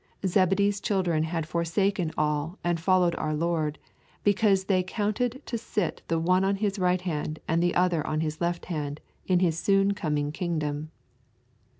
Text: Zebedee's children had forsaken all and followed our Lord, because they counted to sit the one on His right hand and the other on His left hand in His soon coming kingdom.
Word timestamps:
Zebedee's 0.25 0.81
children 0.81 1.21
had 1.25 1.45
forsaken 1.47 2.11
all 2.17 2.57
and 2.63 2.79
followed 2.79 3.13
our 3.17 3.35
Lord, 3.35 3.77
because 4.23 4.63
they 4.63 4.81
counted 4.81 5.43
to 5.45 5.59
sit 5.59 6.01
the 6.07 6.17
one 6.17 6.43
on 6.43 6.55
His 6.55 6.79
right 6.79 7.01
hand 7.01 7.37
and 7.47 7.61
the 7.61 7.75
other 7.75 8.05
on 8.07 8.21
His 8.21 8.41
left 8.41 8.65
hand 8.65 8.99
in 9.27 9.41
His 9.41 9.59
soon 9.59 9.93
coming 9.93 10.31
kingdom. 10.31 10.89